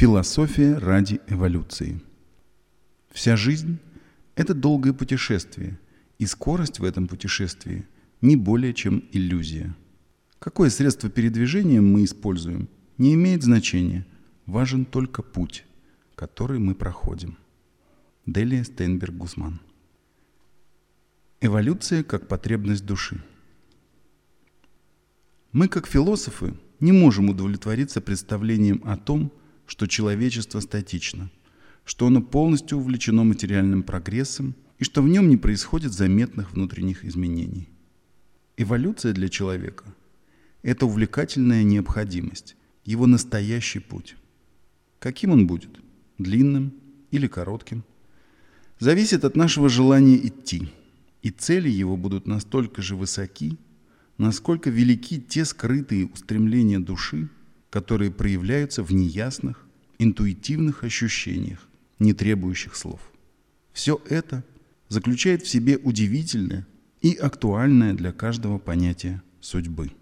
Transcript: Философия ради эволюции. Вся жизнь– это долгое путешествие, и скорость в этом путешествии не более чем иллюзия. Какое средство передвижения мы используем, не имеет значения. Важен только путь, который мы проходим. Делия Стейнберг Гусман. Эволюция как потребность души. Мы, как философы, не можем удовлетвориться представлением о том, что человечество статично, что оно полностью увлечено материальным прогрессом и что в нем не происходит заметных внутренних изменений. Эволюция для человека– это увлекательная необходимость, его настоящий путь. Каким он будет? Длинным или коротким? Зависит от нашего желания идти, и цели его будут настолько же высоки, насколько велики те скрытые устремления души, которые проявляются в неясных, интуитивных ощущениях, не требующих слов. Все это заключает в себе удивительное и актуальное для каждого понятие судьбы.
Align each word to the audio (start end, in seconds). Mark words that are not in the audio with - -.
Философия 0.00 0.78
ради 0.78 1.20
эволюции. 1.28 2.00
Вся 3.10 3.36
жизнь– 3.36 3.78
это 4.34 4.54
долгое 4.54 4.94
путешествие, 4.94 5.78
и 6.18 6.24
скорость 6.24 6.78
в 6.78 6.84
этом 6.84 7.06
путешествии 7.06 7.86
не 8.22 8.34
более 8.34 8.72
чем 8.72 9.04
иллюзия. 9.12 9.76
Какое 10.38 10.70
средство 10.70 11.10
передвижения 11.10 11.82
мы 11.82 12.04
используем, 12.04 12.70
не 12.96 13.12
имеет 13.12 13.42
значения. 13.42 14.06
Важен 14.46 14.86
только 14.86 15.22
путь, 15.22 15.66
который 16.14 16.58
мы 16.58 16.74
проходим. 16.74 17.36
Делия 18.24 18.64
Стейнберг 18.64 19.14
Гусман. 19.14 19.60
Эволюция 21.42 22.04
как 22.04 22.26
потребность 22.26 22.86
души. 22.86 23.22
Мы, 25.52 25.68
как 25.68 25.86
философы, 25.86 26.54
не 26.80 26.92
можем 26.92 27.28
удовлетвориться 27.28 28.00
представлением 28.00 28.80
о 28.86 28.96
том, 28.96 29.30
что 29.70 29.86
человечество 29.86 30.58
статично, 30.58 31.30
что 31.84 32.08
оно 32.08 32.20
полностью 32.20 32.78
увлечено 32.78 33.22
материальным 33.22 33.84
прогрессом 33.84 34.56
и 34.80 34.84
что 34.84 35.00
в 35.00 35.08
нем 35.08 35.28
не 35.28 35.36
происходит 35.36 35.92
заметных 35.92 36.52
внутренних 36.52 37.04
изменений. 37.04 37.68
Эволюция 38.56 39.12
для 39.12 39.28
человека– 39.28 39.84
это 40.62 40.86
увлекательная 40.86 41.62
необходимость, 41.62 42.56
его 42.84 43.06
настоящий 43.06 43.78
путь. 43.78 44.16
Каким 44.98 45.30
он 45.30 45.46
будет? 45.46 45.80
Длинным 46.18 46.74
или 47.12 47.28
коротким? 47.28 47.84
Зависит 48.80 49.24
от 49.24 49.36
нашего 49.36 49.68
желания 49.68 50.16
идти, 50.16 50.68
и 51.22 51.30
цели 51.30 51.68
его 51.68 51.96
будут 51.96 52.26
настолько 52.26 52.82
же 52.82 52.96
высоки, 52.96 53.56
насколько 54.18 54.68
велики 54.68 55.20
те 55.20 55.44
скрытые 55.44 56.06
устремления 56.06 56.80
души, 56.80 57.28
которые 57.70 58.10
проявляются 58.10 58.82
в 58.82 58.92
неясных, 58.92 59.66
интуитивных 59.98 60.84
ощущениях, 60.84 61.68
не 61.98 62.12
требующих 62.12 62.74
слов. 62.76 63.00
Все 63.72 64.00
это 64.08 64.44
заключает 64.88 65.42
в 65.42 65.48
себе 65.48 65.78
удивительное 65.78 66.66
и 67.00 67.14
актуальное 67.14 67.94
для 67.94 68.12
каждого 68.12 68.58
понятие 68.58 69.22
судьбы. 69.40 69.92